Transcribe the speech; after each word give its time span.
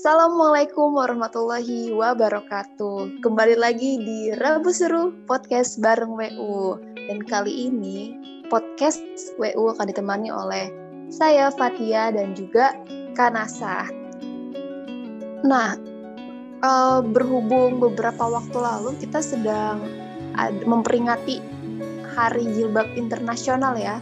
Assalamualaikum 0.00 0.96
warahmatullahi 0.96 1.92
wabarakatuh. 1.92 3.20
Kembali 3.20 3.52
lagi 3.52 4.00
di 4.00 4.32
Rabu 4.32 4.72
Seru 4.72 5.12
Podcast 5.28 5.76
bareng 5.76 6.16
WU. 6.16 6.80
Dan 7.04 7.20
kali 7.28 7.68
ini 7.68 8.16
podcast 8.48 9.04
WU 9.36 9.68
akan 9.68 9.92
ditemani 9.92 10.32
oleh 10.32 10.72
saya 11.12 11.52
Fatia 11.52 12.16
dan 12.16 12.32
juga 12.32 12.72
Kanasa. 13.12 13.92
Nah, 15.44 15.76
uh, 16.64 17.04
berhubung 17.04 17.76
beberapa 17.84 18.24
waktu 18.24 18.56
lalu 18.56 18.96
kita 19.04 19.20
sedang 19.20 19.84
memperingati 20.64 21.44
Hari 22.16 22.48
Jilbab 22.56 22.88
Internasional 22.96 23.76
ya. 23.76 24.00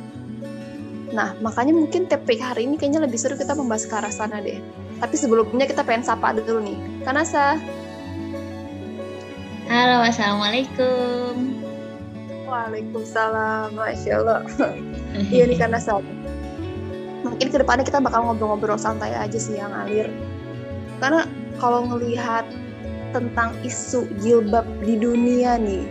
Nah, 1.11 1.35
makanya 1.43 1.75
mungkin 1.75 2.07
topik 2.07 2.39
hari 2.39 2.71
ini 2.71 2.79
kayaknya 2.79 3.03
lebih 3.03 3.19
seru 3.19 3.35
kita 3.35 3.59
membahas 3.59 3.83
ke 3.91 3.99
arah 3.99 4.15
sana 4.15 4.39
deh. 4.39 4.63
Tapi 4.99 5.15
sebelumnya 5.15 5.67
kita 5.71 5.87
pengen 5.87 6.03
sapa 6.03 6.35
dulu 6.35 6.59
nih. 6.59 6.79
Kanasa. 7.07 7.55
Halo, 9.71 10.03
Assalamualaikum. 10.03 11.55
Waalaikumsalam, 12.49 13.79
Masya 13.79 14.13
Allah. 14.19 14.43
iya 15.35 15.47
nih 15.47 15.59
Kanasa. 15.63 16.03
Mungkin 17.23 17.47
ke 17.47 17.57
depannya 17.63 17.87
kita 17.87 18.03
bakal 18.03 18.27
ngobrol-ngobrol 18.27 18.81
santai 18.81 19.15
aja 19.15 19.39
sih 19.39 19.61
yang 19.61 19.71
alir. 19.71 20.11
Karena 20.99 21.29
kalau 21.63 21.87
ngelihat 21.87 22.49
tentang 23.15 23.55
isu 23.63 24.09
jilbab 24.19 24.67
di 24.83 24.99
dunia 24.99 25.61
nih, 25.63 25.87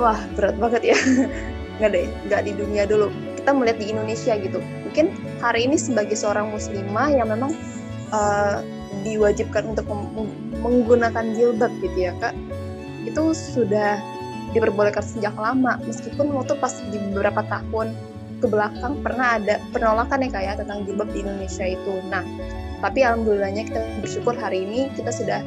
wah 0.00 0.16
berat 0.38 0.56
banget 0.56 0.94
ya. 0.94 0.98
nggak 1.76 1.90
deh, 1.92 2.06
nggak 2.32 2.40
di 2.48 2.52
dunia 2.56 2.88
dulu. 2.88 3.12
Kita 3.36 3.52
melihat 3.52 3.78
di 3.82 3.86
Indonesia 3.92 4.32
gitu. 4.40 4.62
Mungkin 4.88 5.12
hari 5.44 5.68
ini 5.68 5.76
sebagai 5.76 6.16
seorang 6.16 6.48
muslimah 6.48 7.12
yang 7.12 7.28
memang 7.28 7.52
uh, 8.10 8.62
diwajibkan 9.02 9.74
untuk 9.74 9.86
menggunakan 10.60 11.24
jilbab 11.34 11.72
gitu 11.82 12.10
ya 12.10 12.12
kak. 12.18 12.34
Itu 13.06 13.32
sudah 13.32 13.98
diperbolehkan 14.54 15.04
sejak 15.04 15.34
lama 15.36 15.76
meskipun 15.84 16.32
waktu 16.32 16.56
pas 16.58 16.72
di 16.90 16.98
beberapa 17.12 17.44
tahun 17.46 17.92
ke 18.36 18.46
belakang 18.52 19.00
pernah 19.00 19.40
ada 19.40 19.60
penolakan 19.72 20.24
ya 20.24 20.30
kak 20.32 20.42
ya 20.44 20.52
tentang 20.58 20.84
jilbab 20.84 21.08
di 21.12 21.24
Indonesia 21.24 21.66
itu. 21.66 21.92
Nah 22.08 22.24
tapi 22.84 23.02
alhamdulillahnya 23.02 23.68
kita 23.68 23.80
bersyukur 24.04 24.36
hari 24.36 24.68
ini 24.68 24.92
kita 24.92 25.08
sudah 25.08 25.40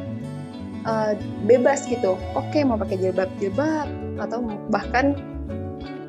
uh, 0.85 1.13
bebas 1.45 1.85
gitu. 1.85 2.17
Oke 2.33 2.65
mau 2.65 2.77
pakai 2.79 2.97
jilbab 2.97 3.29
jilbab 3.37 3.87
atau 4.19 4.43
bahkan 4.73 5.15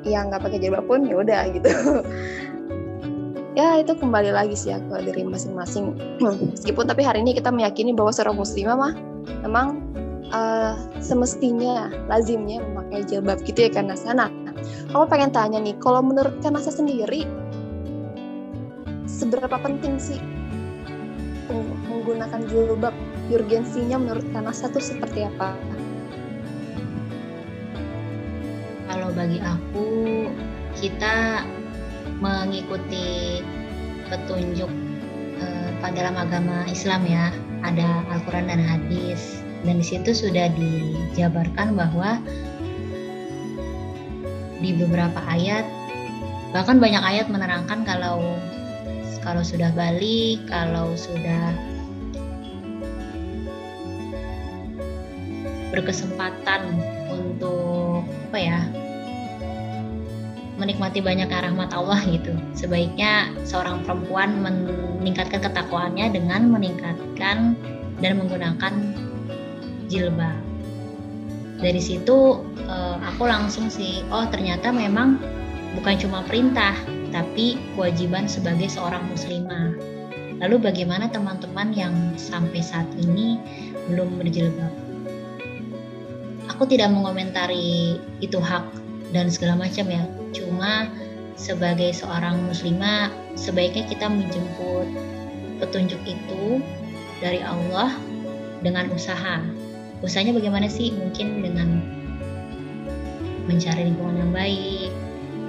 yang 0.04 0.32
nggak 0.32 0.42
pakai 0.44 0.58
jilbab 0.60 0.84
pun 0.88 1.04
ya 1.04 1.20
udah 1.20 1.42
gitu 1.52 1.68
ya 3.58 3.82
itu 3.82 3.92
kembali 3.98 4.30
lagi 4.30 4.54
sih 4.54 4.74
ke 4.74 4.96
diri 5.02 5.26
masing-masing. 5.26 5.98
Meskipun 6.54 6.86
tapi 6.86 7.02
hari 7.02 7.22
ini 7.24 7.34
kita 7.34 7.50
meyakini 7.50 7.90
bahwa 7.94 8.14
seorang 8.14 8.38
muslimah 8.38 8.76
mah 8.78 8.92
memang 9.42 9.82
uh, 10.30 10.78
semestinya 11.02 11.90
lazimnya 12.06 12.62
memakai 12.62 13.02
jilbab 13.06 13.42
gitu 13.42 13.66
ya 13.66 13.70
karena 13.70 13.98
sana 13.98 14.30
kamu 14.90 15.06
pengen 15.06 15.30
tanya 15.30 15.58
nih 15.62 15.74
kalau 15.78 16.02
menurut 16.02 16.34
Kanasa 16.42 16.74
sendiri 16.74 17.24
seberapa 19.06 19.56
penting 19.60 19.96
sih 19.98 20.20
menggunakan 21.90 22.46
jilbab? 22.46 22.94
Urgensinya 23.30 23.98
menurut 23.98 24.26
Kanasa 24.34 24.66
tuh 24.70 24.82
seperti 24.82 25.26
apa? 25.26 25.54
Kalau 28.90 29.14
bagi 29.14 29.38
aku 29.38 29.86
kita 30.74 31.46
mengikuti 32.18 33.40
petunjuk 34.10 34.70
uh, 35.38 35.90
dalam 35.94 36.18
agama 36.18 36.66
Islam 36.66 37.06
ya. 37.06 37.30
Ada 37.62 38.08
Al-Quran 38.10 38.50
dan 38.50 38.58
hadis. 38.58 39.44
Dan 39.62 39.78
di 39.78 39.86
situ 39.86 40.16
sudah 40.16 40.48
dijabarkan 40.56 41.76
bahwa 41.76 42.16
di 44.60 44.76
beberapa 44.76 45.20
ayat 45.28 45.64
bahkan 46.52 46.76
banyak 46.76 47.00
ayat 47.00 47.32
menerangkan 47.32 47.84
kalau 47.88 48.36
kalau 49.24 49.40
sudah 49.40 49.72
balik 49.72 50.40
kalau 50.48 50.92
sudah 50.96 51.52
berkesempatan 55.70 56.76
untuk 57.08 58.02
apa 58.30 58.38
ya 58.38 58.60
menikmati 60.60 61.00
banyak 61.00 61.32
rahmat 61.32 61.72
Allah 61.72 62.04
gitu. 62.04 62.36
Sebaiknya 62.52 63.32
seorang 63.48 63.80
perempuan 63.88 64.44
meningkatkan 64.44 65.40
ketakwaannya 65.40 66.12
dengan 66.12 66.52
meningkatkan 66.52 67.56
dan 68.04 68.12
menggunakan 68.20 68.72
jilbab. 69.88 70.36
Dari 71.60 71.80
situ 71.80 72.44
eh, 72.60 72.96
aku 73.00 73.24
langsung 73.24 73.72
sih, 73.72 74.04
oh 74.12 74.28
ternyata 74.28 74.68
memang 74.68 75.16
bukan 75.80 75.96
cuma 75.96 76.20
perintah, 76.28 76.76
tapi 77.08 77.56
kewajiban 77.72 78.28
sebagai 78.28 78.68
seorang 78.68 79.00
muslimah. 79.08 79.72
Lalu 80.40 80.72
bagaimana 80.72 81.08
teman-teman 81.08 81.72
yang 81.72 81.92
sampai 82.16 82.64
saat 82.64 82.88
ini 82.96 83.40
belum 83.88 84.20
berjilbab? 84.20 84.72
Aku 86.48 86.64
tidak 86.68 86.92
mengomentari 86.92 88.00
itu 88.24 88.36
hak 88.40 88.64
dan 89.12 89.28
segala 89.28 89.56
macam 89.60 89.84
ya 89.88 90.04
cuma 90.30 90.88
sebagai 91.40 91.96
seorang 91.96 92.44
muslimah 92.44 93.08
sebaiknya 93.34 93.88
kita 93.88 94.06
menjemput 94.06 94.86
petunjuk 95.60 96.00
itu 96.04 96.60
dari 97.20 97.40
Allah 97.44 97.96
dengan 98.64 98.88
usaha. 98.92 99.40
Usahanya 100.00 100.36
bagaimana 100.36 100.68
sih? 100.68 100.92
Mungkin 100.96 101.44
dengan 101.44 101.68
mencari 103.44 103.88
lingkungan 103.88 104.16
yang 104.20 104.32
baik 104.32 104.90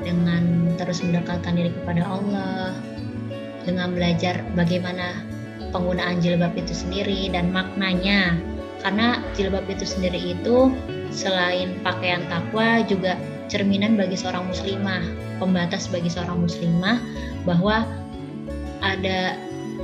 dengan 0.02 0.74
terus 0.76 1.06
mendekatkan 1.06 1.54
diri 1.54 1.72
kepada 1.72 2.04
Allah 2.04 2.74
dengan 3.64 3.94
belajar 3.94 4.42
bagaimana 4.58 5.22
penggunaan 5.72 6.20
jilbab 6.20 6.52
itu 6.58 6.76
sendiri 6.76 7.32
dan 7.32 7.54
maknanya. 7.54 8.36
Karena 8.82 9.22
jilbab 9.38 9.70
itu 9.70 9.86
sendiri 9.86 10.36
itu 10.36 10.74
selain 11.14 11.78
pakaian 11.86 12.26
takwa 12.28 12.82
juga 12.90 13.14
cerminan 13.52 14.00
bagi 14.00 14.16
seorang 14.16 14.48
muslimah, 14.48 15.04
pembatas 15.44 15.92
bagi 15.92 16.08
seorang 16.08 16.48
muslimah 16.48 17.04
bahwa 17.44 17.84
ada 18.80 19.36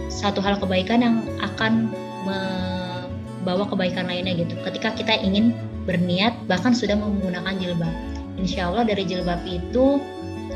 satu 0.08 0.40
hal 0.40 0.56
kebaikan 0.58 1.04
yang 1.04 1.16
akan 1.44 1.92
membawa 2.24 3.68
kebaikan 3.68 4.08
lainnya 4.08 4.40
gitu. 4.40 4.56
Ketika 4.64 4.96
kita 4.96 5.20
ingin 5.20 5.52
berniat 5.84 6.32
bahkan 6.48 6.72
sudah 6.72 6.96
menggunakan 6.96 7.60
jilbab. 7.60 7.92
Insya 8.40 8.72
Allah 8.72 8.88
dari 8.88 9.04
jilbab 9.04 9.44
itu 9.44 10.00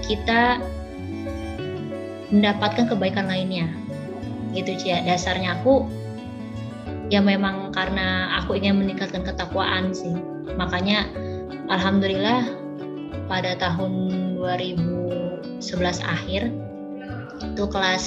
kita 0.08 0.64
mendapatkan 2.32 2.88
kebaikan 2.88 3.28
lainnya. 3.28 3.68
Gitu 4.56 4.80
Cia. 4.80 5.04
Dasarnya 5.04 5.60
aku 5.60 5.84
ya 7.12 7.20
memang 7.20 7.76
karena 7.76 8.40
aku 8.40 8.56
ingin 8.56 8.80
meningkatkan 8.80 9.28
ketakwaan 9.28 9.92
sih. 9.92 10.16
Makanya 10.56 11.08
alhamdulillah 11.68 12.61
pada 13.32 13.56
tahun 13.56 14.12
2011 14.44 15.64
akhir 16.04 16.52
itu 17.40 17.64
kelas 17.72 18.06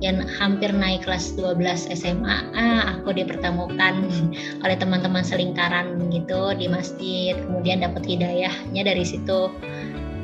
yang 0.00 0.24
hampir 0.24 0.72
naik 0.72 1.04
kelas 1.04 1.36
12 1.36 1.92
SMA 1.92 2.36
ah, 2.56 2.96
aku 2.96 3.12
dipertemukan 3.12 4.08
oleh 4.64 4.76
teman-teman 4.80 5.20
selingkaran 5.22 6.10
gitu 6.10 6.56
di 6.56 6.66
masjid. 6.66 7.36
Kemudian 7.38 7.84
dapat 7.84 8.08
hidayahnya 8.08 8.82
dari 8.82 9.04
situ. 9.04 9.52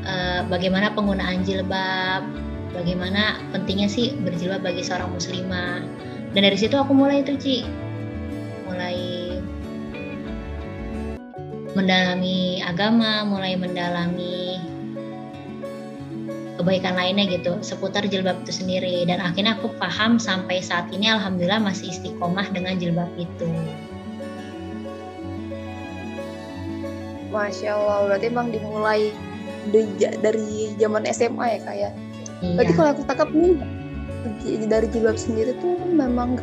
Uh, 0.08 0.40
bagaimana 0.48 0.88
penggunaan 0.96 1.44
jilbab 1.44 2.24
bagaimana 2.72 3.36
pentingnya 3.52 3.92
sih 3.92 4.16
berjilbab 4.24 4.64
bagi 4.64 4.80
seorang 4.82 5.12
muslimah. 5.12 5.84
Dan 6.32 6.40
dari 6.48 6.56
situ 6.56 6.74
aku 6.74 6.96
mulai 6.96 7.22
itu 7.22 7.36
Ci. 7.36 7.56
Mulai 8.66 9.17
mendalami 11.78 12.58
agama, 12.66 13.22
mulai 13.22 13.54
mendalami 13.54 14.58
kebaikan 16.58 16.98
lainnya 16.98 17.30
gitu 17.30 17.54
seputar 17.62 18.02
jilbab 18.10 18.42
itu 18.42 18.50
sendiri 18.50 19.06
dan 19.06 19.22
akhirnya 19.22 19.54
aku 19.54 19.70
paham 19.78 20.18
sampai 20.18 20.58
saat 20.58 20.90
ini 20.90 21.06
alhamdulillah 21.06 21.62
masih 21.62 21.94
istiqomah 21.94 22.50
dengan 22.50 22.74
jilbab 22.82 23.06
itu. 23.14 23.46
Masya 27.30 27.78
Allah, 27.78 28.10
berarti 28.10 28.26
emang 28.26 28.50
dimulai 28.50 29.14
dari 30.18 30.74
zaman 30.82 31.06
SMA 31.06 31.46
ya 31.46 31.58
kak 31.62 31.76
ya? 31.78 31.90
Iya. 32.42 32.54
Berarti 32.58 32.72
kalau 32.74 32.90
aku 32.90 33.02
tangkap 33.06 33.30
nih 33.30 33.54
dari 34.66 34.86
jilbab 34.90 35.14
sendiri 35.14 35.54
tuh 35.62 35.78
memang 35.86 36.42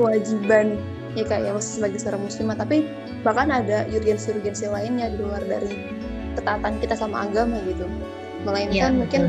kewajiban 0.00 0.80
ya 1.12 1.24
kak 1.28 1.44
ya 1.44 1.52
sebagai 1.60 2.00
seorang 2.00 2.24
muslimah 2.24 2.56
tapi 2.56 2.88
bahkan 3.24 3.48
ada 3.48 3.88
urgensi-urgensi 3.88 4.68
lainnya 4.68 5.08
di 5.10 5.18
luar 5.18 5.40
dari 5.48 5.88
ketaatan 6.36 6.76
kita 6.78 6.94
sama 6.94 7.24
agama 7.24 7.56
gitu. 7.64 7.88
Melainkan 8.44 8.76
ya, 8.76 8.88
mungkin 8.92 9.22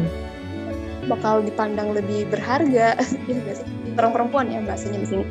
bakal 1.07 1.41
dipandang 1.41 1.95
lebih 1.95 2.27
berharga. 2.27 2.99
Ya 3.31 3.53
sih? 3.55 3.67
Orang 3.95 4.11
perempuan 4.11 4.51
ya 4.51 4.59
bahasanya 4.61 4.99
di 5.01 5.07
sini. 5.07 5.25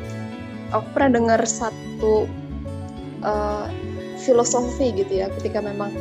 Aku 0.73 0.89
pernah 0.97 1.21
dengar 1.21 1.41
satu 1.45 2.25
uh, 3.21 3.69
filosofi 4.17 4.89
gitu 4.97 5.21
ya 5.21 5.29
ketika 5.37 5.61
memang 5.61 5.93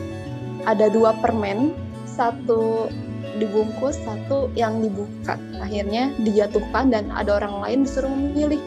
ada 0.65 0.89
dua 0.89 1.13
permen 1.21 1.77
satu 2.09 2.89
dibungkus 3.37 3.99
satu 4.07 4.49
yang 4.57 4.81
dibuka. 4.81 5.37
Akhirnya 5.61 6.15
dijatuhkan 6.23 6.89
dan 6.89 7.13
ada 7.13 7.37
orang 7.43 7.61
lain 7.61 7.79
disuruh 7.85 8.09
memilih. 8.09 8.63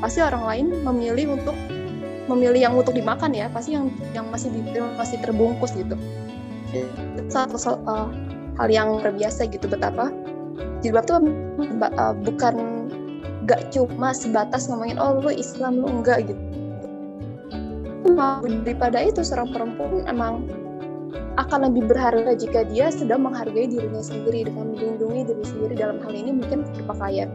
Pasti 0.00 0.24
orang 0.24 0.44
lain 0.48 0.66
memilih 0.82 1.36
untuk 1.36 1.54
memilih 2.30 2.60
yang 2.70 2.74
untuk 2.78 2.94
dimakan 2.94 3.34
ya 3.34 3.50
pasti 3.50 3.74
yang 3.74 3.90
yang 4.14 4.26
masih 4.30 4.52
masih 4.98 5.18
terbungkus 5.22 5.74
gitu. 5.74 5.98
Satu 7.28 7.58
uh, 7.86 8.08
hal 8.58 8.68
yang 8.70 9.00
terbiasa 9.02 9.48
gitu 9.50 9.66
betapa. 9.66 10.12
Jilbab 10.82 11.06
tuh 11.06 11.22
uh, 11.22 12.14
bukan 12.26 12.86
gak 13.46 13.74
cuma 13.74 14.14
sebatas 14.14 14.70
ngomongin 14.70 14.98
oh 14.98 15.18
lu 15.18 15.30
Islam 15.34 15.82
lu 15.82 15.88
enggak 15.90 16.30
gitu. 16.30 16.42
Daripada 18.66 18.98
itu 19.02 19.24
seorang 19.24 19.54
perempuan 19.54 20.04
emang 20.10 20.46
akan 21.40 21.72
lebih 21.72 21.88
berharga 21.88 22.36
jika 22.36 22.68
dia 22.68 22.92
sedang 22.92 23.24
menghargai 23.24 23.64
dirinya 23.64 24.04
sendiri 24.04 24.44
dengan 24.44 24.76
melindungi 24.76 25.32
diri 25.32 25.44
sendiri 25.48 25.74
dalam 25.80 25.96
hal 26.04 26.12
ini 26.12 26.30
mungkin 26.36 26.68
berpakaian. 26.76 27.32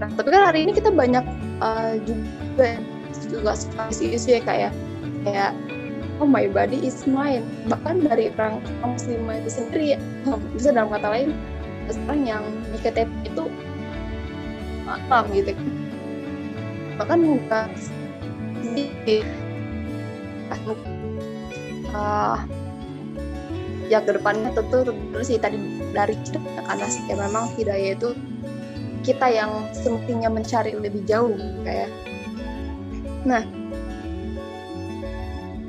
Nah, 0.00 0.08
tapi 0.16 0.28
kan 0.32 0.52
hari 0.52 0.68
ini 0.68 0.72
kita 0.76 0.92
banyak 0.92 1.24
uh, 1.64 1.96
juga 2.04 2.76
juga 3.30 3.54
isu-isu 3.88 4.36
ya 4.36 4.42
kayak 4.42 4.72
kayak 5.24 5.54
oh 6.20 6.28
my 6.28 6.46
body 6.50 6.78
is 6.84 7.08
mine. 7.08 7.46
Bahkan 7.66 8.04
dari 8.04 8.28
orang 8.36 8.60
muslimah 8.84 9.40
itu 9.40 9.50
sendiri 9.50 9.96
bisa 10.52 10.74
dalam 10.74 10.92
kata 10.92 11.08
lain 11.08 11.30
sekarang 11.90 12.22
yang 12.22 12.44
di 12.70 12.78
KTP 12.78 13.10
itu 13.26 13.44
malam 14.86 15.24
gitu. 15.32 15.56
Bahkan 17.00 17.18
bukan 17.24 17.66
di 18.76 18.84
uh, 21.90 22.38
ya 23.90 23.98
ke 24.04 24.10
depannya 24.14 24.52
tentu 24.54 24.86
terus 24.86 25.26
sih. 25.26 25.40
Tadi 25.40 25.58
dari 25.90 26.14
cerita 26.22 26.60
karena 26.68 26.86
ya 27.08 27.14
memang 27.18 27.44
hidayah 27.58 27.98
itu 27.98 28.14
kita 29.00 29.32
yang 29.32 29.50
semestinya 29.72 30.28
mencari 30.28 30.76
lebih 30.76 31.02
jauh 31.08 31.32
kayak 31.64 31.88
nah 33.26 33.42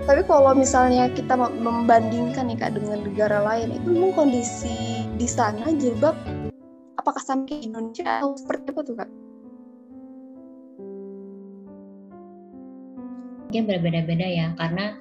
tapi 0.02 0.26
kalau 0.26 0.58
misalnya 0.58 1.14
kita 1.14 1.38
membandingkan 1.38 2.50
nih 2.50 2.58
kak 2.58 2.74
dengan 2.74 3.06
negara 3.06 3.40
lain 3.46 3.78
itu 3.78 3.86
memang 3.86 4.14
kondisi 4.18 5.06
di 5.16 5.30
sana 5.30 5.70
jilbab 5.78 6.18
apakah 7.02 7.18
sama 7.18 7.50
kayak 7.50 7.66
Indonesia 7.66 8.22
atau 8.22 8.38
seperti 8.38 8.70
apa 8.70 8.82
tuh 8.86 8.96
kak? 9.02 9.10
Mungkin 13.50 13.64
berbeda-beda 13.68 14.28
ya 14.30 14.48
karena 14.56 14.96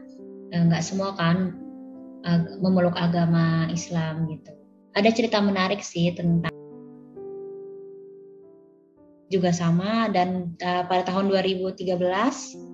eh, 0.50 0.62
nggak 0.64 0.82
eh, 0.82 0.86
semua 0.86 1.12
kan 1.14 1.52
eh, 2.24 2.40
memeluk 2.64 2.96
agama 2.96 3.68
Islam 3.68 4.26
gitu. 4.32 4.50
Ada 4.96 5.12
cerita 5.14 5.38
menarik 5.38 5.84
sih 5.84 6.10
tentang 6.16 6.50
juga 9.30 9.54
sama 9.54 10.10
dan 10.10 10.58
uh, 10.58 10.82
pada 10.90 11.06
tahun 11.06 11.30
2013 11.30 11.86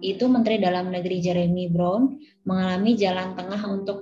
itu 0.00 0.24
Menteri 0.24 0.56
Dalam 0.56 0.88
Negeri 0.88 1.20
Jeremy 1.20 1.68
Brown 1.68 2.16
mengalami 2.48 2.96
jalan 2.96 3.36
tengah 3.36 3.60
untuk 3.68 4.00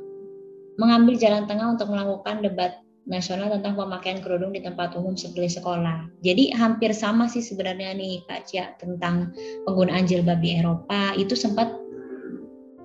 mengambil 0.79 1.19
jalan 1.19 1.51
tengah 1.51 1.75
untuk 1.75 1.91
melakukan 1.91 2.47
debat 2.47 2.79
nasional 3.05 3.53
tentang 3.53 3.77
pemakaian 3.77 4.23
kerudung 4.25 4.55
di 4.57 4.65
tempat 4.65 4.97
umum 4.97 5.13
seperti 5.13 5.61
sekolah. 5.61 6.09
Jadi 6.25 6.57
hampir 6.57 6.95
sama 6.97 7.29
sih 7.29 7.45
sebenarnya 7.45 7.93
nih 7.93 8.25
Kak 8.25 8.49
Cia 8.49 8.73
tentang 8.81 9.35
penggunaan 9.69 10.09
jilbab 10.09 10.41
di 10.41 10.57
Eropa 10.57 11.13
itu 11.19 11.37
sempat 11.37 11.69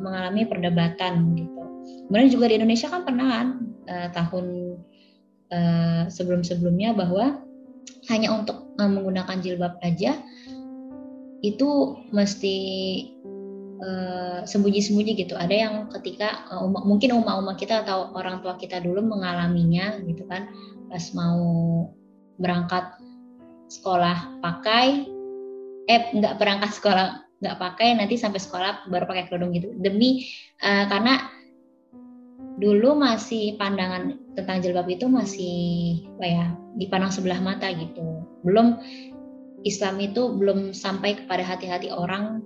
mengalami 0.02 0.44
perdebatan 0.44 1.38
gitu. 1.40 1.62
Kemudian 2.10 2.30
juga 2.30 2.46
di 2.52 2.56
Indonesia 2.60 2.92
kan 2.92 3.08
pernah 3.08 3.54
uh, 3.88 4.08
tahun 4.12 4.46
uh, 5.54 6.04
sebelum-sebelumnya 6.12 6.98
bahwa 6.98 7.40
hanya 8.12 8.36
untuk 8.36 8.69
menggunakan 8.88 9.44
jilbab 9.44 9.76
aja 9.84 10.16
itu 11.40 12.00
mesti 12.12 12.58
uh, 13.80 14.40
sembunyi-sembunyi 14.44 15.16
gitu. 15.20 15.36
Ada 15.40 15.56
yang 15.56 15.74
ketika 16.00 16.48
uh, 16.52 16.64
um, 16.64 16.76
mungkin 16.84 17.16
umma-umma 17.16 17.56
kita 17.56 17.84
atau 17.88 18.12
orang 18.16 18.44
tua 18.44 18.60
kita 18.60 18.84
dulu 18.84 19.04
mengalaminya 19.04 20.00
gitu 20.04 20.28
kan 20.28 20.52
pas 20.92 21.04
mau 21.16 21.40
berangkat 22.40 22.96
sekolah 23.70 24.42
pakai 24.42 25.06
eh 25.90 26.02
nggak 26.14 26.38
berangkat 26.42 26.72
sekolah 26.74 27.24
nggak 27.40 27.58
pakai 27.58 27.96
nanti 27.96 28.20
sampai 28.20 28.42
sekolah 28.42 28.90
baru 28.92 29.08
pakai 29.08 29.32
kerudung 29.32 29.56
gitu 29.56 29.72
demi 29.80 30.28
uh, 30.60 30.86
karena 30.90 31.30
dulu 32.60 33.00
masih 33.00 33.56
pandangan 33.56 34.20
tentang 34.40 34.64
jilbab 34.64 34.88
itu 34.88 35.06
masih 35.12 35.58
apa 36.16 36.26
ya 36.26 36.46
dipandang 36.80 37.12
sebelah 37.12 37.40
mata 37.44 37.68
gitu. 37.76 38.24
Belum 38.48 38.80
Islam 39.68 40.00
itu 40.00 40.32
belum 40.40 40.72
sampai 40.72 41.20
kepada 41.20 41.44
hati-hati 41.44 41.92
orang 41.92 42.40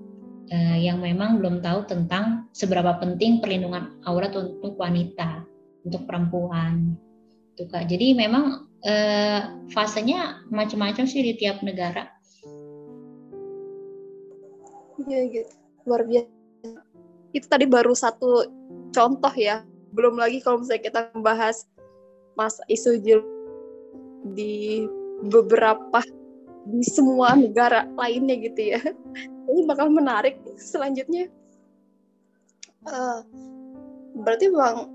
uh, 0.49 0.77
yang 0.77 0.97
memang 0.99 1.37
belum 1.37 1.61
tahu 1.61 1.85
tentang 1.85 2.49
seberapa 2.57 2.97
penting 2.97 3.37
perlindungan 3.37 4.01
aurat 4.09 4.33
untuk 4.33 4.73
wanita, 4.75 5.45
untuk 5.85 6.09
perempuan. 6.09 6.97
Tuh 7.53 7.69
Kak. 7.69 7.85
Jadi 7.85 8.17
memang 8.17 8.65
uh, 8.81 9.41
fasenya 9.69 10.41
macam-macam 10.49 11.05
sih 11.05 11.21
di 11.21 11.33
tiap 11.37 11.61
negara. 11.61 12.09
Iya 15.05 15.19
gitu. 15.29 15.53
Luar 15.85 16.01
biasa. 16.07 16.81
Itu 17.33 17.45
tadi 17.49 17.65
baru 17.69 17.93
satu 17.93 18.49
contoh 18.89 19.33
ya. 19.37 19.61
Belum 19.93 20.17
lagi 20.17 20.41
kalau 20.41 20.65
misalnya 20.65 20.89
kita 20.89 20.99
membahas 21.13 21.69
mas 22.37 22.57
isu 22.71 22.99
di 24.33 24.87
beberapa 25.27 25.99
di 26.63 26.83
semua 26.87 27.35
negara 27.35 27.87
lainnya 27.99 28.39
gitu 28.39 28.75
ya. 28.75 28.79
Ini 29.51 29.67
bakal 29.67 29.91
menarik 29.91 30.39
selanjutnya. 30.55 31.27
Uh, 32.83 33.23
berarti 34.23 34.51
bang 34.51 34.91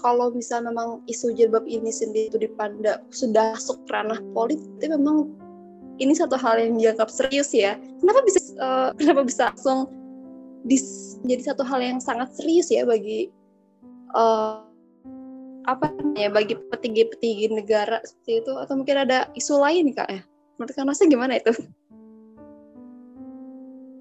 kalau 0.00 0.32
bisa 0.32 0.58
memang 0.64 1.04
isu 1.04 1.36
jilbab 1.36 1.68
ini 1.68 1.92
sendiri 1.92 2.32
itu 2.32 2.38
dipandang 2.40 3.04
sudah 3.12 3.52
masuk 3.52 3.84
ranah 3.92 4.16
politik 4.32 4.88
memang 4.88 5.28
ini 6.00 6.16
satu 6.16 6.40
hal 6.40 6.56
yang 6.56 6.80
dianggap 6.80 7.12
serius 7.12 7.52
ya. 7.52 7.76
Kenapa 8.00 8.20
bisa 8.24 8.40
uh, 8.58 8.90
kenapa 8.96 9.22
bisa 9.28 9.52
langsung 9.52 9.92
jadi 11.22 11.42
satu 11.42 11.62
hal 11.62 11.84
yang 11.84 11.98
sangat 12.00 12.32
serius 12.34 12.72
ya 12.72 12.88
bagi 12.88 13.28
uh, 14.16 14.64
apa 15.62 15.94
ya 16.18 16.26
bagi 16.26 16.58
petinggi-petinggi 16.58 17.54
negara 17.54 18.02
seperti 18.02 18.42
itu 18.42 18.52
atau 18.58 18.74
mungkin 18.74 19.06
ada 19.06 19.30
isu 19.38 19.62
lain 19.62 19.94
kak 19.94 20.08
ya? 20.10 20.20
Menurut 20.58 20.74
kak 20.74 20.86
Nasa 20.86 21.06
gimana 21.06 21.38
itu? 21.38 21.54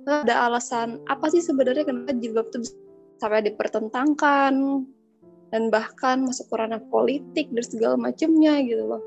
Ada 0.10 0.50
alasan 0.50 0.98
apa 1.06 1.30
sih 1.30 1.46
sebenarnya 1.46 1.86
kenapa 1.86 2.18
jilbab 2.18 2.50
itu 2.50 2.74
sampai 3.22 3.46
dipertentangkan 3.46 4.54
dan 5.54 5.64
bahkan 5.70 6.26
masuk 6.26 6.50
ke 6.50 6.56
ranah 6.58 6.82
politik 6.90 7.54
dan 7.54 7.64
segala 7.64 7.96
macamnya 8.02 8.58
gitu 8.66 8.82
loh? 8.82 9.04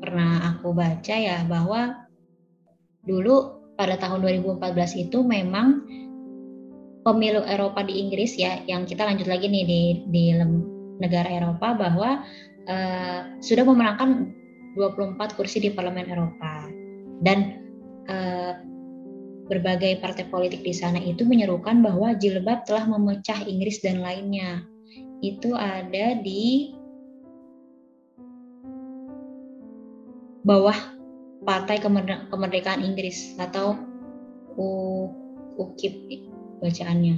Pernah 0.00 0.56
aku 0.56 0.72
baca 0.72 1.14
ya 1.14 1.44
bahwa 1.44 2.08
dulu 3.04 3.60
pada 3.76 4.00
tahun 4.00 4.24
2014 4.24 5.04
itu 5.04 5.20
memang 5.20 5.84
pemilu 7.04 7.44
Eropa 7.44 7.84
di 7.84 8.00
Inggris 8.00 8.34
ya, 8.40 8.64
yang 8.64 8.88
kita 8.88 9.04
lanjut 9.04 9.28
lagi 9.28 9.46
nih 9.46 9.64
di 9.68 9.82
di 10.08 10.24
negara 10.98 11.28
Eropa 11.28 11.76
bahwa 11.76 12.24
uh, 12.64 13.20
sudah 13.44 13.62
memenangkan 13.68 14.32
24 14.74 15.36
kursi 15.36 15.62
di 15.62 15.70
Parlemen 15.70 16.08
Eropa 16.08 16.66
dan 17.22 17.60
uh, 18.08 18.58
berbagai 19.44 20.00
partai 20.00 20.24
politik 20.32 20.64
di 20.64 20.72
sana 20.72 20.96
itu 20.96 21.28
menyerukan 21.28 21.84
bahwa 21.84 22.16
jilbab 22.16 22.64
telah 22.64 22.88
memecah 22.88 23.44
Inggris 23.44 23.84
dan 23.84 24.00
lainnya. 24.00 24.64
Itu 25.20 25.52
ada 25.56 26.16
di 26.20 26.72
bawah 30.44 30.76
Partai 31.44 31.76
Kemerdekaan 32.32 32.80
Inggris 32.80 33.36
atau 33.36 33.76
UKIP 35.60 36.33
bacaannya. 36.62 37.16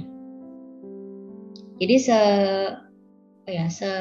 Jadi 1.77 1.95
se 2.01 2.19
ya 3.47 3.65
se 3.69 3.91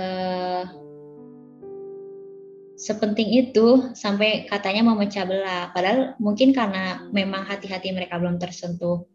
sepenting 2.76 3.32
itu 3.32 3.92
sampai 3.96 4.44
katanya 4.48 4.92
memecah 4.92 5.24
belah. 5.24 5.72
Padahal 5.72 6.16
mungkin 6.20 6.52
karena 6.52 7.08
memang 7.12 7.48
hati-hati 7.48 7.92
mereka 7.92 8.20
belum 8.20 8.36
tersentuh 8.36 9.08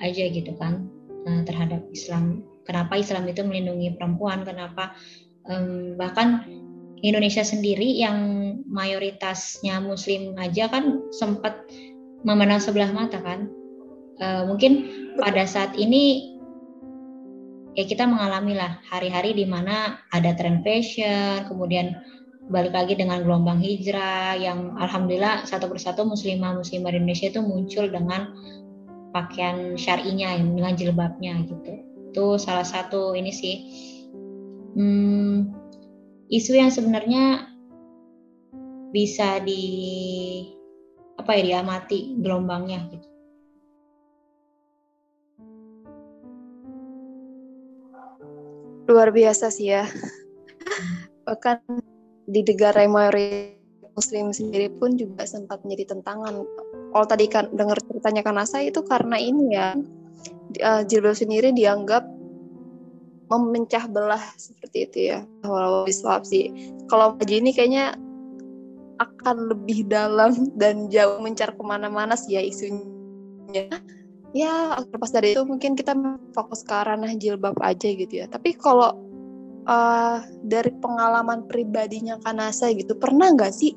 aja 0.00 0.24
gitu 0.28 0.56
kan 0.56 0.88
eh, 1.28 1.42
terhadap 1.48 1.84
Islam. 1.92 2.44
Kenapa 2.64 3.00
Islam 3.00 3.26
itu 3.28 3.40
melindungi 3.42 3.96
perempuan? 3.96 4.44
Kenapa 4.44 4.94
um, 5.48 5.96
bahkan 5.96 6.44
Indonesia 7.00 7.40
sendiri 7.40 7.96
yang 7.96 8.16
mayoritasnya 8.68 9.80
Muslim 9.80 10.36
aja 10.36 10.68
kan 10.68 11.08
sempat 11.16 11.64
memandang 12.22 12.60
sebelah 12.60 12.92
mata 12.92 13.18
kan. 13.24 13.48
Uh, 14.20 14.44
mungkin 14.44 14.72
pada 15.16 15.48
saat 15.48 15.72
ini 15.80 16.36
ya 17.72 17.88
kita 17.88 18.04
mengalami 18.04 18.52
lah 18.52 18.76
hari-hari 18.84 19.32
di 19.32 19.48
mana 19.48 19.96
ada 20.12 20.36
tren 20.36 20.60
fashion, 20.60 21.48
kemudian 21.48 21.96
balik 22.50 22.74
lagi 22.74 22.98
dengan 22.98 23.22
gelombang 23.22 23.62
hijrah 23.62 24.34
yang 24.34 24.74
alhamdulillah 24.76 25.46
satu 25.46 25.70
persatu 25.70 26.02
muslimah 26.02 26.58
muslimah 26.58 26.90
di 26.90 26.98
Indonesia 26.98 27.30
itu 27.30 27.40
muncul 27.40 27.86
dengan 27.88 28.34
pakaian 29.14 29.78
syar'inya 29.78 30.34
dengan 30.36 30.74
jilbabnya 30.74 31.46
gitu. 31.46 31.72
Itu 32.10 32.26
salah 32.42 32.66
satu 32.66 33.14
ini 33.14 33.30
sih 33.30 33.54
hmm, 34.74 35.36
isu 36.26 36.58
yang 36.58 36.74
sebenarnya 36.74 37.46
bisa 38.90 39.38
di 39.46 39.62
apa 41.18 41.38
ya 41.38 41.42
diamati 41.54 42.18
gelombangnya 42.18 42.90
gitu. 42.90 43.09
Luar 48.90 49.14
biasa 49.14 49.54
sih 49.54 49.70
ya. 49.70 49.86
Bahkan 51.30 51.62
di 52.26 52.40
negara 52.42 52.82
yang 52.82 52.98
mayoritas 52.98 53.54
muslim 53.94 54.34
sendiri 54.34 54.66
pun 54.74 54.98
juga 54.98 55.22
sempat 55.30 55.62
menjadi 55.62 55.94
tentangan. 55.94 56.42
Kalau 56.90 57.06
tadi 57.06 57.30
kan 57.30 57.46
dengar 57.54 57.78
ceritanya 57.86 58.26
Kanasa 58.26 58.58
itu 58.66 58.82
karena 58.82 59.14
ini 59.14 59.54
ya 59.54 59.78
uh, 60.58 60.82
jilbab 60.82 61.14
sendiri 61.14 61.54
dianggap 61.54 62.02
memecah 63.30 63.86
belah 63.86 64.22
seperti 64.34 64.78
itu 64.90 64.98
ya 65.14 65.18
walau 65.46 65.86
swap 65.86 66.26
sih 66.26 66.50
kalau 66.90 67.14
baju 67.14 67.30
ini 67.30 67.54
kayaknya 67.54 67.94
akan 68.98 69.54
lebih 69.54 69.86
dalam 69.86 70.34
dan 70.58 70.90
jauh 70.90 71.22
mencar 71.22 71.54
ke 71.54 71.62
mana-mana 71.62 72.18
sih 72.18 72.34
ya 72.34 72.42
isunya 72.42 73.70
ya 74.30 74.78
lepas 74.78 75.10
dari 75.10 75.34
itu 75.34 75.42
mungkin 75.42 75.74
kita 75.74 75.94
fokus 76.34 76.62
ke 76.62 76.74
ranah 76.74 77.14
jilbab 77.18 77.58
aja 77.62 77.88
gitu 77.90 78.22
ya. 78.22 78.26
Tapi 78.30 78.54
kalau 78.54 78.94
uh, 79.66 80.18
dari 80.46 80.70
pengalaman 80.78 81.46
pribadinya 81.50 82.18
Kanasa 82.22 82.70
gitu 82.70 82.94
pernah 82.94 83.34
nggak 83.34 83.52
sih 83.52 83.74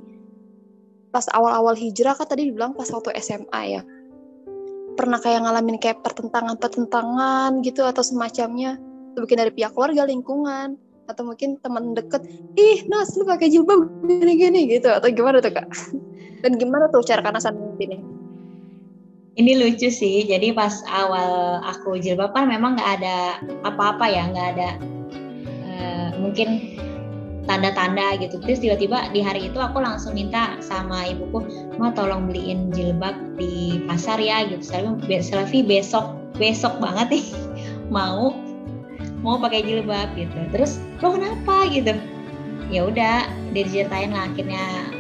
pas 1.14 1.30
awal-awal 1.30 1.78
hijrah 1.78 2.18
kan 2.18 2.26
tadi 2.26 2.50
dibilang 2.50 2.74
pas 2.74 2.90
waktu 2.90 3.14
SMA 3.22 3.62
ya? 3.70 3.82
Pernah 4.94 5.18
kayak 5.22 5.46
ngalamin 5.46 5.78
kayak 5.82 6.06
pertentangan-pertentangan 6.06 7.62
gitu 7.66 7.86
atau 7.86 8.06
semacamnya? 8.06 8.78
Mungkin 9.14 9.38
dari 9.38 9.54
pihak 9.54 9.74
keluarga 9.78 10.10
lingkungan 10.10 10.78
atau 11.06 11.28
mungkin 11.28 11.60
teman 11.60 11.94
deket 11.94 12.24
ih 12.56 12.88
Nas 12.88 13.12
lu 13.20 13.28
pakai 13.28 13.52
jilbab 13.52 13.86
gini-gini 14.08 14.66
gitu 14.70 14.90
atau 14.90 15.10
gimana 15.10 15.42
tuh 15.42 15.54
kak? 15.54 15.70
Dan 16.46 16.58
gimana 16.58 16.90
tuh 16.90 17.06
cara 17.06 17.22
kanasan 17.22 17.56
ini 17.78 18.23
ini 19.34 19.58
lucu 19.58 19.90
sih 19.90 20.30
jadi 20.30 20.54
pas 20.54 20.86
awal 20.86 21.62
aku 21.66 21.98
jilbab 21.98 22.34
kan 22.38 22.46
memang 22.46 22.78
nggak 22.78 22.92
ada 23.02 23.18
apa-apa 23.66 24.06
ya 24.06 24.30
nggak 24.30 24.48
ada 24.58 24.70
uh, 25.66 26.10
mungkin 26.22 26.74
tanda-tanda 27.44 28.16
gitu. 28.20 28.40
Terus 28.40 28.64
tiba-tiba 28.64 29.12
di 29.12 29.20
hari 29.20 29.52
itu 29.52 29.60
aku 29.60 29.84
langsung 29.84 30.16
minta 30.16 30.56
sama 30.64 31.08
ibuku 31.08 31.44
mau 31.76 31.92
tolong 31.92 32.28
beliin 32.28 32.72
jilbab 32.72 33.16
di 33.36 33.84
pasar 33.88 34.20
ya 34.20 34.48
gitu. 34.48 34.64
Selfie 35.20 35.64
besok 35.64 36.16
besok 36.40 36.80
banget 36.80 37.20
nih. 37.20 37.26
Mau 37.96 38.34
mau 39.24 39.40
pakai 39.40 39.64
jilbab 39.64 40.16
gitu. 40.16 40.36
Terus 40.56 40.80
lo 41.04 41.16
kenapa? 41.16 41.68
gitu. 41.70 41.94
Ya 42.72 42.88
udah 42.88 43.28
diceritain 43.54 44.16
lah 44.16 44.32
akhirnya 44.32 44.93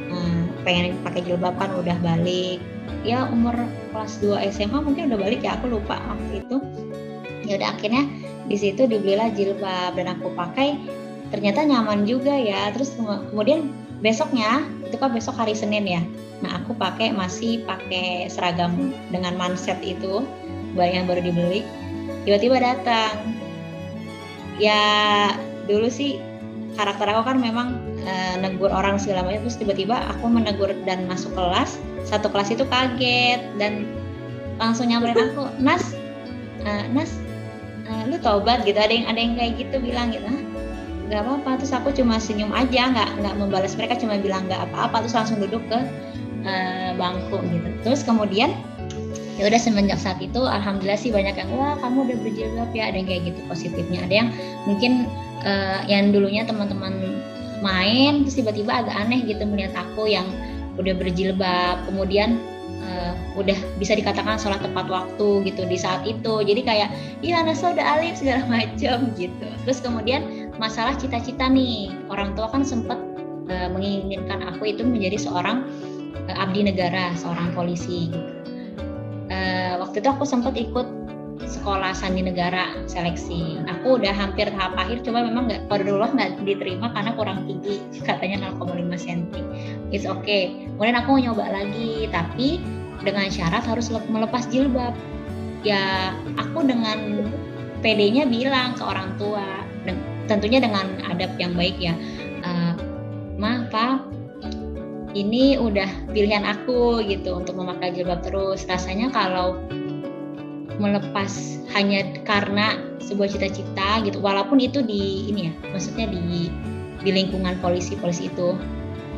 pengen 0.63 0.97
pakai 1.03 1.21
jilbab 1.23 1.55
kan 1.59 1.71
udah 1.75 1.95
balik. 1.99 2.59
Ya 3.03 3.27
umur 3.27 3.55
kelas 3.91 4.19
2 4.23 4.39
SMA 4.51 4.79
mungkin 4.79 5.11
udah 5.11 5.19
balik 5.19 5.43
ya 5.43 5.59
aku 5.59 5.71
lupa 5.71 5.99
waktu 5.99 6.43
itu. 6.43 6.57
Ya 7.43 7.59
udah 7.59 7.75
akhirnya 7.75 8.07
di 8.47 8.55
situ 8.59 8.87
dibelilah 8.87 9.31
jilbab 9.35 9.95
dan 9.99 10.15
aku 10.15 10.31
pakai. 10.35 10.79
Ternyata 11.31 11.67
nyaman 11.67 12.07
juga 12.07 12.31
ya. 12.33 12.71
Terus 12.71 12.95
kemudian 12.95 13.71
besoknya 13.99 14.63
itu 14.87 14.95
kan 14.95 15.11
besok 15.11 15.35
hari 15.39 15.55
Senin 15.55 15.83
ya. 15.83 16.01
Nah 16.43 16.59
aku 16.63 16.75
pakai 16.75 17.11
masih 17.15 17.63
pakai 17.63 18.27
seragam 18.27 18.95
dengan 19.11 19.35
manset 19.35 19.79
itu 19.83 20.23
yang 20.79 21.07
baru 21.07 21.23
dibeli. 21.23 21.63
Tiba-tiba 22.23 22.59
datang. 22.59 23.35
Ya 24.61 24.79
dulu 25.67 25.87
sih 25.89 26.19
karakter 26.75 27.09
aku 27.09 27.23
kan 27.25 27.37
memang 27.41 27.92
e, 28.03 28.13
negur 28.39 28.69
orang 28.69 28.99
segala 28.99 29.23
macam 29.23 29.47
terus 29.47 29.57
tiba-tiba 29.59 29.95
aku 30.11 30.27
menegur 30.27 30.71
dan 30.83 31.07
masuk 31.07 31.31
kelas. 31.33 31.79
Satu 32.03 32.27
kelas 32.27 32.51
itu 32.51 32.67
kaget 32.67 33.41
dan 33.57 33.87
langsung 34.61 34.91
nyamperin 34.91 35.33
aku 35.33 35.49
Nas 35.57 35.95
uh, 36.63 36.85
Nas 36.91 37.11
uh, 37.89 38.03
lu 38.07 38.19
tobat 38.21 38.63
gitu 38.67 38.77
ada 38.77 38.91
yang 38.91 39.07
ada 39.09 39.19
yang 39.19 39.33
kayak 39.39 39.53
gitu 39.59 39.75
bilang 39.81 40.11
gitu. 40.13 40.27
Nggak 41.09 41.21
apa-apa. 41.25 41.63
Terus 41.63 41.73
aku 41.73 41.89
cuma 41.95 42.19
senyum 42.19 42.51
aja 42.51 42.91
nggak 42.91 43.09
nggak 43.23 43.35
membalas. 43.39 43.73
Mereka 43.75 43.99
cuma 43.99 44.19
bilang 44.19 44.45
nggak 44.47 44.71
apa-apa 44.71 45.07
terus 45.07 45.15
langsung 45.15 45.39
duduk 45.41 45.63
ke 45.71 45.79
uh, 46.45 46.91
bangku 46.95 47.39
gitu. 47.49 47.69
Terus 47.87 48.01
kemudian 48.03 48.53
ya 49.33 49.49
udah 49.49 49.57
semenjak 49.57 49.97
saat 49.97 50.21
itu 50.21 50.45
alhamdulillah 50.45 50.99
sih 50.99 51.09
banyak 51.09 51.33
yang 51.33 51.49
wah 51.57 51.73
kamu 51.81 52.05
udah 52.05 52.17
berjilbab 52.21 52.69
ya 52.77 52.93
ada 52.93 52.97
yang 53.01 53.07
kayak 53.09 53.21
gitu 53.33 53.39
positifnya. 53.49 53.99
Ada 54.05 54.13
yang 54.13 54.29
mungkin 54.69 54.91
uh, 55.47 55.81
yang 55.89 56.13
dulunya 56.13 56.43
teman-teman 56.45 57.22
main 57.63 58.27
terus 58.27 58.35
tiba-tiba 58.35 58.83
agak 58.83 58.95
aneh 58.99 59.23
gitu 59.23 59.47
melihat 59.47 59.73
aku 59.87 60.11
yang 60.11 60.27
udah 60.75 60.93
berjilbab. 60.99 61.87
Kemudian 61.87 62.37
uh, 62.83 63.15
udah 63.39 63.55
bisa 63.79 63.95
dikatakan 63.95 64.35
sholat 64.35 64.59
tepat 64.59 64.85
waktu 64.91 65.47
gitu 65.47 65.63
di 65.65 65.77
saat 65.79 66.03
itu. 66.03 66.43
Jadi 66.43 66.61
kayak 66.61 66.89
iya 67.23 67.39
Nasa 67.41 67.71
udah 67.71 67.85
alif 67.97 68.19
segala 68.19 68.43
macam 68.61 69.15
gitu. 69.15 69.47
Terus 69.65 69.79
kemudian 69.79 70.51
masalah 70.59 70.93
cita-cita 70.99 71.47
nih. 71.47 71.95
Orang 72.11 72.35
tua 72.35 72.51
kan 72.51 72.67
sempet 72.67 72.99
uh, 73.47 73.69
menginginkan 73.71 74.43
aku 74.43 74.69
itu 74.75 74.83
menjadi 74.83 75.17
seorang 75.23 75.63
uh, 76.27 76.35
abdi 76.43 76.67
negara 76.67 77.15
seorang 77.15 77.55
polisi 77.55 78.11
gitu. 78.11 78.31
Uh, 79.31 79.81
waktu 79.81 80.03
itu 80.03 80.09
aku 80.11 80.27
sempat 80.27 80.53
ikut 80.59 81.02
sekolah 81.47 81.91
sandi 81.95 82.23
negara 82.25 82.73
seleksi. 82.89 83.61
Aku 83.67 83.99
udah 84.01 84.11
hampir 84.11 84.49
tahap 84.51 84.75
akhir, 84.79 85.03
cuma 85.03 85.23
memang 85.23 85.47
nggak 85.47 85.67
dulu 85.83 86.03
nggak 86.03 86.41
diterima 86.43 86.91
karena 86.91 87.11
kurang 87.15 87.45
tinggi, 87.45 87.83
katanya 88.03 88.51
0,5 88.51 88.93
cm. 88.97 89.43
It's 89.93 90.07
okay. 90.07 90.69
Kemudian 90.75 90.97
aku 90.97 91.21
nyoba 91.21 91.45
lagi, 91.51 92.07
tapi 92.09 92.63
dengan 93.03 93.27
syarat 93.27 93.63
harus 93.67 93.91
melepas 93.91 94.47
jilbab. 94.49 94.95
Ya, 95.63 96.11
aku 96.35 96.67
dengan 96.67 97.29
PD-nya 97.79 98.27
bilang 98.27 98.75
ke 98.75 98.83
orang 98.83 99.15
tua, 99.15 99.43
tentunya 100.27 100.59
dengan 100.59 100.99
adab 101.07 101.35
yang 101.39 101.55
baik 101.55 101.79
ya. 101.79 101.95
Uh, 102.43 102.75
Ma, 103.39 103.63
Pak, 103.71 104.07
ini 105.13 105.55
udah 105.61 106.09
pilihan 106.11 106.43
aku 106.43 107.05
gitu 107.05 107.37
untuk 107.37 107.57
memakai 107.57 107.93
jilbab 107.93 108.25
terus. 108.25 108.65
Rasanya 108.65 109.13
kalau 109.13 109.61
melepas 110.81 111.59
hanya 111.73 112.05
karena 112.23 112.79
sebuah 113.03 113.29
cita-cita 113.29 114.01
gitu, 114.05 114.21
walaupun 114.23 114.61
itu 114.61 114.79
di 114.81 115.27
ini 115.29 115.49
ya, 115.49 115.53
maksudnya 115.73 116.07
di 116.09 116.49
di 117.03 117.11
lingkungan 117.11 117.59
polisi-polisi 117.59 118.31
itu 118.31 118.55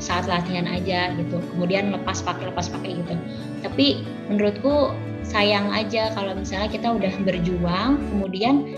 saat 0.01 0.27
latihan 0.27 0.67
aja 0.67 1.15
gitu. 1.15 1.39
Kemudian 1.53 1.93
lepas 1.93 2.19
pakai 2.25 2.51
lepas 2.51 2.67
pakai 2.67 2.99
gitu. 2.99 3.15
Tapi 3.63 4.03
menurutku 4.27 4.91
sayang 5.25 5.73
aja 5.73 6.13
kalau 6.13 6.37
misalnya 6.37 6.69
kita 6.69 6.87
udah 6.93 7.13
berjuang 7.25 7.97
kemudian 8.13 8.77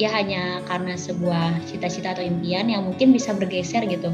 ya 0.00 0.08
hanya 0.12 0.64
karena 0.64 0.96
sebuah 0.96 1.68
cita-cita 1.68 2.16
atau 2.16 2.24
impian 2.24 2.68
yang 2.68 2.84
mungkin 2.88 3.12
bisa 3.12 3.36
bergeser 3.36 3.84
gitu 3.84 4.12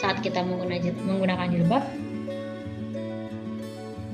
saat 0.00 0.24
kita 0.24 0.40
menggunakan 0.44 1.48
jilbab 1.52 1.84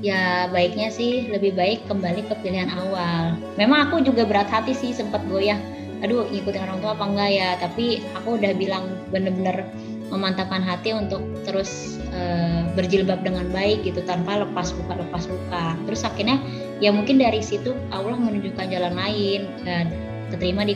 ya 0.03 0.51
baiknya 0.51 0.91
sih 0.91 1.31
lebih 1.31 1.55
baik 1.55 1.87
kembali 1.87 2.27
ke 2.27 2.35
pilihan 2.43 2.71
awal. 2.71 3.35
Memang 3.55 3.91
aku 3.91 4.03
juga 4.03 4.27
berat 4.27 4.51
hati 4.51 4.75
sih 4.75 4.91
sempat 4.91 5.23
goyah. 5.31 5.59
Aduh 6.03 6.27
ikutin 6.27 6.63
orang 6.63 6.83
tua 6.83 6.91
apa 6.97 7.05
enggak 7.07 7.31
ya? 7.31 7.49
Tapi 7.59 8.03
aku 8.17 8.35
udah 8.35 8.51
bilang 8.55 8.85
bener-bener 9.09 9.63
memantapkan 10.11 10.61
hati 10.61 10.93
untuk 10.93 11.23
terus 11.47 11.97
uh, 12.13 12.67
berjilbab 12.77 13.25
dengan 13.25 13.49
baik 13.49 13.87
gitu 13.87 14.03
tanpa 14.05 14.43
lepas 14.43 14.75
buka 14.75 14.99
lepas 14.99 15.23
buka. 15.25 15.73
Terus 15.89 16.01
akhirnya 16.03 16.37
ya 16.83 16.91
mungkin 16.91 17.17
dari 17.17 17.39
situ 17.39 17.73
Allah 17.89 18.19
menunjukkan 18.19 18.67
jalan 18.69 18.93
lain 18.93 19.47
dan 19.63 19.89
keterima 20.29 20.65
di 20.65 20.73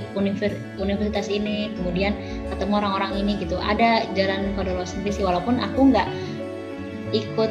universitas 0.77 1.27
ini 1.27 1.73
kemudian 1.73 2.13
ketemu 2.53 2.73
orang-orang 2.85 3.17
ini 3.17 3.33
gitu 3.41 3.57
ada 3.57 4.05
jalan 4.13 4.53
kodolo 4.53 4.85
sendiri 4.85 5.09
sih 5.09 5.25
walaupun 5.25 5.57
aku 5.57 5.89
nggak 5.89 6.07
ikut 7.11 7.49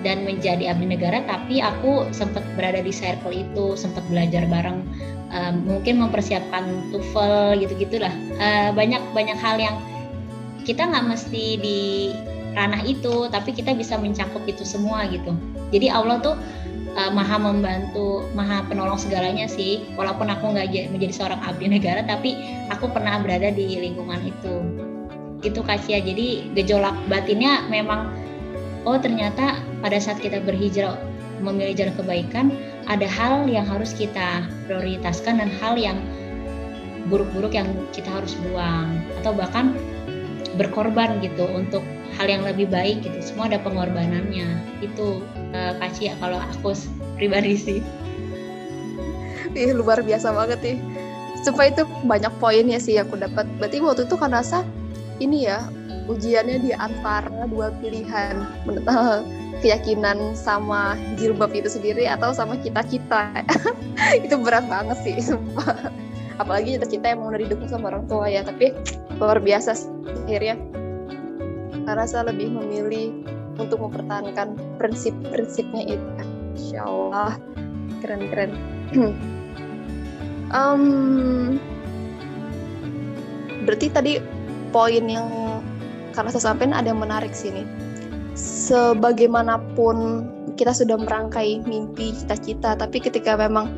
dan 0.00 0.24
menjadi 0.24 0.72
abdi 0.72 0.86
negara 0.96 1.20
tapi 1.28 1.60
aku 1.60 2.08
sempat 2.10 2.42
berada 2.56 2.80
di 2.80 2.92
circle 2.92 3.32
itu 3.32 3.76
sempat 3.76 4.02
belajar 4.08 4.48
bareng 4.48 4.80
um, 5.32 5.54
mungkin 5.64 6.00
mempersiapkan 6.00 6.90
TOEFL 6.90 7.60
gitu 7.64 7.72
gitulah 7.88 8.12
uh, 8.40 8.70
banyak 8.72 9.00
banyak 9.12 9.36
hal 9.36 9.60
yang 9.60 9.76
kita 10.64 10.84
nggak 10.86 11.06
mesti 11.16 11.44
di 11.60 11.80
ranah 12.52 12.82
itu 12.82 13.30
tapi 13.30 13.54
kita 13.54 13.72
bisa 13.74 13.96
mencakup 13.96 14.42
itu 14.46 14.66
semua 14.66 15.06
gitu. 15.08 15.34
Jadi 15.70 15.86
Allah 15.88 16.18
tuh 16.18 16.34
uh, 16.98 17.10
maha 17.14 17.38
membantu 17.38 18.26
maha 18.34 18.66
penolong 18.66 18.98
segalanya 18.98 19.46
sih. 19.46 19.86
Walaupun 19.94 20.28
aku 20.28 20.54
nggak 20.54 20.90
menjadi 20.90 21.14
seorang 21.14 21.40
abdi 21.42 21.70
negara 21.70 22.02
tapi 22.04 22.36
aku 22.68 22.90
pernah 22.90 23.18
berada 23.22 23.54
di 23.54 23.78
lingkungan 23.78 24.20
itu. 24.26 24.54
Gitu 25.40 25.64
Kacia 25.64 26.04
jadi 26.04 26.52
gejolak 26.52 26.92
batinnya 27.08 27.64
memang 27.72 28.12
oh 28.84 29.00
ternyata 29.00 29.56
pada 29.80 29.96
saat 30.00 30.20
kita 30.20 30.40
berhijrah 30.44 30.96
memilih 31.40 31.72
jalan 31.72 31.94
kebaikan 31.96 32.46
ada 32.88 33.08
hal 33.08 33.48
yang 33.48 33.64
harus 33.64 33.96
kita 33.96 34.44
prioritaskan 34.68 35.40
dan 35.40 35.48
hal 35.60 35.76
yang 35.76 35.96
buruk-buruk 37.08 37.56
yang 37.56 37.68
kita 37.96 38.08
harus 38.12 38.36
buang. 38.48 39.00
Atau 39.20 39.32
bahkan 39.32 39.76
berkorban 40.60 41.22
gitu 41.24 41.48
untuk 41.48 41.80
hal 42.20 42.28
yang 42.28 42.44
lebih 42.44 42.68
baik 42.68 43.00
gitu. 43.06 43.18
Semua 43.24 43.48
ada 43.48 43.58
pengorbanannya. 43.62 44.60
Itu 44.84 45.24
uh, 45.56 45.72
Kaci 45.80 46.12
ya 46.12 46.14
kalau 46.20 46.38
aku 46.38 46.76
pribadi 47.16 47.56
sih. 47.56 47.80
Ih, 49.56 49.72
luar 49.74 50.04
biasa 50.04 50.30
banget 50.30 50.60
nih. 50.62 50.78
Supaya 51.40 51.72
itu 51.72 51.88
banyak 52.04 52.30
poinnya 52.36 52.76
sih 52.76 53.00
aku 53.00 53.16
dapat. 53.16 53.48
Berarti 53.56 53.80
waktu 53.80 54.04
itu 54.04 54.16
kan 54.20 54.30
rasa 54.36 54.62
ini 55.24 55.48
ya 55.48 55.64
ujiannya 56.10 56.58
di 56.64 56.70
antara 56.74 57.46
dua 57.46 57.70
pilihan 57.78 58.44
keyakinan 59.60 60.32
sama 60.36 60.96
jilbab 61.20 61.52
itu 61.52 61.68
sendiri 61.68 62.08
atau 62.08 62.32
sama 62.32 62.56
cita-cita 62.60 63.44
itu 64.26 64.34
berat 64.40 64.64
banget 64.66 64.98
sih 65.04 65.16
apalagi 66.40 66.80
cita-cita 66.80 67.12
yang 67.12 67.20
mau 67.20 67.32
didukung 67.32 67.68
sama 67.68 67.92
orang 67.92 68.08
tua 68.08 68.26
ya 68.26 68.40
tapi 68.40 68.72
luar 69.20 69.38
biasa 69.38 69.76
sih 69.76 69.92
akhirnya 70.24 70.56
saya 71.84 72.06
rasa 72.06 72.18
lebih 72.22 72.54
memilih 72.54 73.24
untuk 73.60 73.82
mempertahankan 73.82 74.56
prinsip-prinsipnya 74.80 75.96
itu. 75.96 76.08
Insya 76.56 76.86
Allah 76.88 77.36
keren-keren. 78.00 78.56
um, 80.56 81.58
berarti 83.68 83.86
tadi 83.92 84.12
poin 84.72 85.04
yang 85.04 85.28
karena 86.16 86.30
saya 86.32 86.52
sampaikan 86.52 86.78
ada 86.78 86.94
yang 86.94 87.00
menarik 87.00 87.36
sini. 87.36 87.66
Sebagaimanapun 88.40 90.24
kita 90.56 90.72
sudah 90.72 90.96
merangkai 90.96 91.60
mimpi, 91.68 92.16
cita-cita, 92.16 92.72
tapi 92.72 93.04
ketika 93.04 93.36
memang 93.36 93.68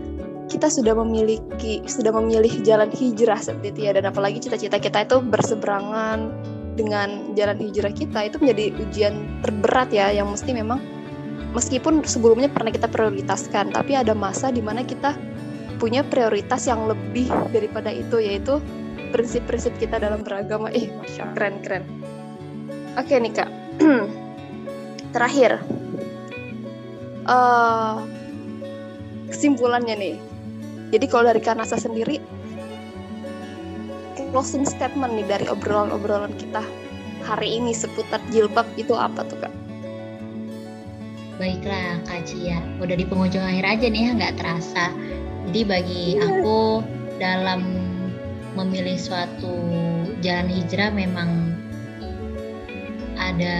kita 0.46 0.70
sudah 0.70 0.94
memiliki 0.94 1.82
sudah 1.88 2.12
memilih 2.14 2.62
jalan 2.62 2.92
hijrah 2.92 3.40
seperti 3.40 3.72
itu 3.74 3.80
ya 3.88 3.96
dan 3.96 4.04
apalagi 4.10 4.38
cita-cita 4.42 4.76
kita 4.76 5.08
itu 5.08 5.18
berseberangan 5.24 6.28
dengan 6.76 7.32
jalan 7.32 7.56
hijrah 7.56 7.92
kita 7.92 8.28
itu 8.28 8.36
menjadi 8.36 8.64
ujian 8.84 9.14
terberat 9.40 9.88
ya 9.88 10.12
yang 10.12 10.28
mesti 10.28 10.52
memang 10.52 10.76
meskipun 11.56 12.04
sebelumnya 12.04 12.52
pernah 12.52 12.68
kita 12.68 12.84
prioritaskan 12.84 13.72
tapi 13.72 13.96
ada 13.96 14.12
masa 14.12 14.52
di 14.52 14.60
mana 14.60 14.84
kita 14.84 15.16
punya 15.80 16.04
prioritas 16.04 16.68
yang 16.68 16.84
lebih 16.84 17.32
daripada 17.50 17.88
itu 17.88 18.20
yaitu 18.20 18.60
prinsip-prinsip 19.10 19.72
kita 19.80 19.98
dalam 19.98 20.22
beragama. 20.22 20.70
Masya 20.72 21.32
keren 21.34 21.58
keren. 21.64 21.84
Oke 22.96 23.16
nih 23.16 23.32
kak 23.32 23.48
terakhir 25.12 25.60
uh, 27.28 28.02
kesimpulannya 29.28 29.94
nih 29.94 30.16
jadi 30.92 31.06
kalau 31.08 31.28
dari 31.30 31.40
Kanasa 31.40 31.76
sendiri 31.76 32.20
closing 34.32 34.64
statement 34.64 35.12
nih 35.12 35.28
dari 35.28 35.46
obrolan-obrolan 35.52 36.32
kita 36.40 36.64
hari 37.22 37.60
ini 37.60 37.76
seputar 37.76 38.18
jilbab 38.32 38.64
itu 38.80 38.96
apa 38.96 39.22
tuh 39.28 39.38
kak? 39.38 39.52
Baiklah 41.36 42.00
Kak 42.08 42.28
Cia, 42.28 42.60
udah 42.80 42.96
di 42.96 43.04
penghujung 43.04 43.44
akhir 43.44 43.64
aja 43.78 43.86
nih 43.92 44.02
ya 44.08 44.10
nggak 44.16 44.36
terasa. 44.40 44.88
Jadi 45.48 45.60
bagi 45.68 46.04
yeah. 46.16 46.28
aku 46.28 46.60
dalam 47.20 47.60
memilih 48.56 48.96
suatu 48.96 49.52
jalan 50.20 50.48
hijrah 50.48 50.92
memang 50.92 51.56
ada 53.16 53.56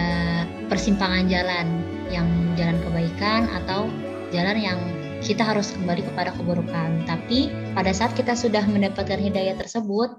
persimpangan 0.67 1.27
jalan 1.27 1.67
yang 2.11 2.27
jalan 2.59 2.77
kebaikan 2.83 3.49
atau 3.63 3.89
jalan 4.29 4.57
yang 4.59 4.79
kita 5.23 5.41
harus 5.41 5.71
kembali 5.71 6.03
kepada 6.03 6.35
keburukan. 6.35 7.07
Tapi 7.07 7.49
pada 7.73 7.95
saat 7.95 8.11
kita 8.13 8.35
sudah 8.35 8.61
mendapatkan 8.67 9.17
hidayah 9.17 9.55
tersebut, 9.55 10.11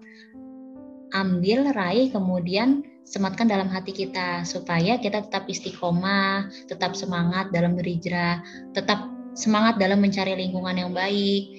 ambil, 1.12 1.70
raih, 1.76 2.08
kemudian 2.10 2.82
sematkan 3.04 3.44
dalam 3.44 3.68
hati 3.68 3.92
kita 3.92 4.48
supaya 4.48 4.96
kita 4.96 5.28
tetap 5.28 5.44
istiqomah, 5.44 6.48
tetap 6.66 6.96
semangat 6.96 7.52
dalam 7.52 7.76
berhijrah, 7.76 8.40
tetap 8.72 9.04
semangat 9.36 9.76
dalam 9.76 10.00
mencari 10.00 10.32
lingkungan 10.40 10.74
yang 10.74 10.90
baik, 10.96 11.52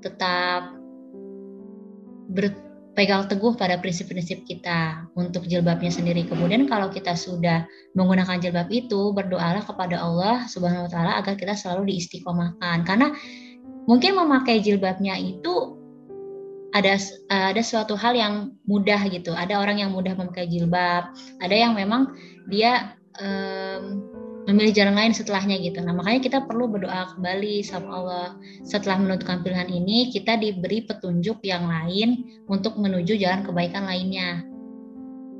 tetap 0.00 0.72
berpegang 2.90 3.30
teguh 3.30 3.54
pada 3.54 3.78
prinsip-prinsip 3.78 4.44
kita 4.44 5.06
untuk 5.14 5.46
jilbabnya 5.46 5.88
sendiri. 5.88 6.26
Kemudian 6.26 6.66
kalau 6.66 6.90
kita 6.90 7.14
sudah 7.14 7.64
menggunakan 7.94 8.42
jilbab 8.42 8.68
itu, 8.68 9.14
berdoalah 9.14 9.62
kepada 9.62 10.02
Allah 10.02 10.44
Subhanahu 10.50 10.84
wa 10.84 10.90
taala 10.90 11.16
agar 11.16 11.38
kita 11.38 11.54
selalu 11.56 11.94
diistiqomahkan. 11.94 12.82
Karena 12.84 13.14
mungkin 13.86 14.18
memakai 14.18 14.60
jilbabnya 14.60 15.16
itu 15.16 15.80
ada 16.76 16.98
ada 17.30 17.62
suatu 17.62 17.94
hal 17.94 18.18
yang 18.18 18.34
mudah 18.66 19.00
gitu. 19.08 19.32
Ada 19.32 19.62
orang 19.62 19.80
yang 19.80 19.94
mudah 19.94 20.12
memakai 20.18 20.50
jilbab, 20.50 21.14
ada 21.40 21.54
yang 21.54 21.78
memang 21.78 22.10
dia 22.50 22.98
um, 23.16 24.02
memilih 24.48 24.72
jalan 24.72 24.96
lain 24.96 25.12
setelahnya 25.12 25.60
gitu. 25.60 25.84
Nah 25.84 25.92
makanya 25.92 26.20
kita 26.24 26.38
perlu 26.48 26.70
berdoa 26.70 27.12
kembali 27.16 27.60
sama 27.60 27.88
Allah 28.00 28.28
setelah 28.64 28.96
menentukan 29.00 29.44
pilihan 29.44 29.68
ini 29.68 30.08
kita 30.08 30.40
diberi 30.40 30.84
petunjuk 30.88 31.44
yang 31.44 31.68
lain 31.68 32.40
untuk 32.48 32.80
menuju 32.80 33.20
jalan 33.20 33.44
kebaikan 33.44 33.84
lainnya. 33.84 34.44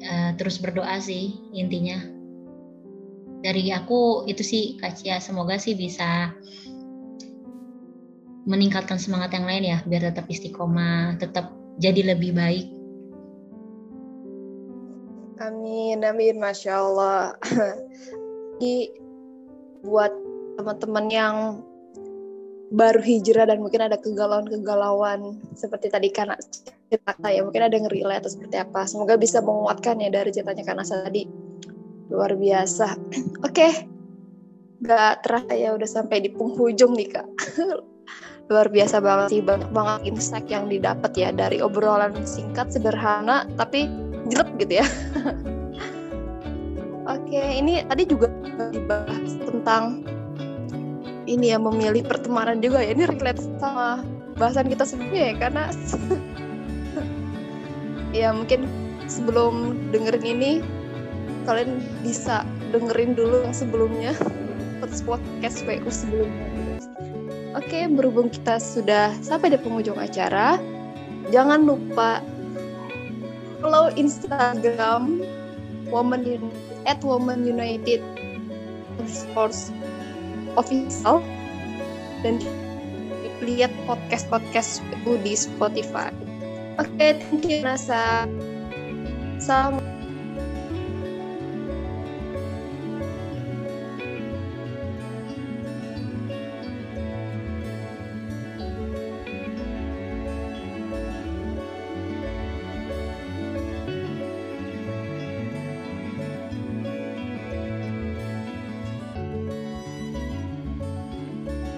Uh, 0.01 0.33
terus 0.37 0.61
berdoa 0.61 1.01
sih 1.01 1.37
intinya. 1.53 2.01
Dari 3.41 3.73
aku 3.73 4.29
itu 4.29 4.45
sih 4.45 4.65
Kacia 4.77 5.17
semoga 5.17 5.57
sih 5.57 5.73
bisa 5.73 6.37
meningkatkan 8.45 8.97
semangat 9.01 9.37
yang 9.37 9.49
lain 9.49 9.65
ya 9.65 9.79
biar 9.85 10.13
tetap 10.13 10.29
istiqomah, 10.29 11.17
tetap 11.17 11.53
jadi 11.81 12.13
lebih 12.17 12.37
baik. 12.37 12.69
Amin, 15.41 16.05
amin, 16.05 16.37
masya 16.37 16.85
Allah. 16.85 17.33
Jadi 18.61 18.92
buat 19.88 20.12
teman-teman 20.61 21.09
yang 21.09 21.37
baru 22.77 23.01
hijrah 23.01 23.49
dan 23.49 23.64
mungkin 23.64 23.88
ada 23.88 23.96
kegalauan-kegalauan 23.96 25.40
seperti 25.57 25.88
tadi 25.88 26.12
karena 26.12 26.37
cerita 26.92 27.33
ya 27.33 27.40
mungkin 27.40 27.64
ada 27.64 27.73
ngeri 27.73 28.05
atau 28.05 28.29
seperti 28.29 28.61
apa. 28.61 28.85
Semoga 28.85 29.16
bisa 29.16 29.40
menguatkan 29.40 29.96
ya 30.05 30.12
dari 30.12 30.29
ceritanya 30.29 30.61
karena 30.68 30.85
tadi 30.85 31.25
luar 32.12 32.37
biasa. 32.37 33.01
Oke 33.49 33.64
okay. 33.64 33.73
nggak 34.85 35.25
terasa 35.25 35.57
ya 35.57 35.73
udah 35.73 35.88
sampai 35.88 36.20
di 36.20 36.29
penghujung 36.29 36.92
nih 37.01 37.16
kak. 37.16 37.29
Luar 38.53 38.68
biasa 38.68 39.01
banget 39.01 39.33
sih 39.33 39.40
banyak 39.40 39.73
banget 39.73 40.01
insight 40.05 40.44
yang 40.53 40.68
didapat 40.68 41.16
ya 41.16 41.33
dari 41.33 41.64
obrolan 41.64 42.12
singkat 42.29 42.68
sederhana 42.68 43.49
tapi 43.57 43.88
jelek 44.29 44.53
gitu 44.61 44.85
ya 44.85 44.87
oke 47.11 47.42
ini 47.42 47.83
tadi 47.90 48.03
juga 48.07 48.31
dibahas 48.70 49.35
tentang 49.42 50.07
ini 51.31 51.55
ya 51.55 51.59
memilih 51.62 52.03
pertemanan 52.03 52.59
juga 52.59 52.83
ya. 52.83 52.92
Ini 52.92 53.07
relate 53.07 53.42
sama 53.62 54.03
bahasan 54.35 54.66
kita 54.66 54.83
sebelumnya 54.83 55.23
ya 55.31 55.35
karena 55.38 55.64
ya 58.18 58.29
mungkin 58.35 58.66
sebelum 59.07 59.79
dengerin 59.94 60.27
ini 60.27 60.53
kalian 61.46 61.79
bisa 62.03 62.42
dengerin 62.75 63.14
dulu 63.14 63.46
yang 63.46 63.55
sebelumnya. 63.55 64.12
Podcast 64.81 65.61
WU 65.68 65.92
sebelumnya. 65.92 66.81
Oke, 67.53 67.85
berhubung 67.85 68.33
kita 68.33 68.57
sudah 68.57 69.12
sampai 69.20 69.53
di 69.53 69.59
penghujung 69.61 70.01
acara, 70.01 70.57
jangan 71.29 71.68
lupa 71.68 72.25
follow 73.61 73.92
Instagram 73.94 75.20
Woman 75.92 76.24
at 76.87 77.03
Woman 77.05 77.44
United 77.46 78.00
Sports 79.07 79.70
Official 80.59 81.22
dan 82.24 82.40
lihat 83.40 83.72
podcast 83.88 84.29
podcast 84.29 84.81
di 85.24 85.33
Spotify. 85.37 86.12
Oke, 86.81 87.16
thank 87.20 87.44
you 87.48 87.61
Nasa. 87.64 88.24
Salam 89.40 90.00